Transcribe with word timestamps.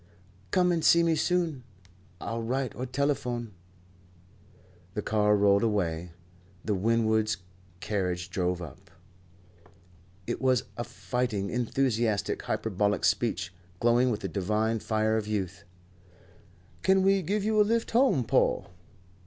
"Come 0.49 0.71
and 0.71 0.83
see 0.83 1.03
me 1.03 1.15
soon. 1.15 1.63
I'll 2.19 2.41
write 2.41 2.73
or 2.73 2.87
telephone." 2.87 3.51
The 4.95 5.03
car 5.03 5.37
rolled 5.37 5.61
away. 5.61 6.13
The 6.65 6.73
Winwoods' 6.73 7.37
carriage 7.81 8.31
drove 8.31 8.63
up. 8.63 8.89
It 10.25 10.41
was 10.41 10.63
a 10.75 10.83
fighting, 10.83 11.51
enthusiastic, 11.51 12.41
hyperbolic 12.41 13.05
speech, 13.05 13.53
glowing 13.79 14.09
with 14.09 14.21
the 14.21 14.27
divine 14.27 14.79
fire 14.79 15.17
of 15.17 15.27
youth. 15.27 15.65
"Can 16.81 17.03
we 17.03 17.21
give 17.21 17.43
you 17.43 17.61
a 17.61 17.61
lift 17.61 17.91
home, 17.91 18.23
Paul?" 18.23 18.71